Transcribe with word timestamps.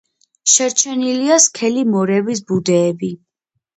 შერჩენილია 0.53 1.37
სქელი 1.45 1.85
მორების 1.91 2.43
ბუდეები. 2.49 3.13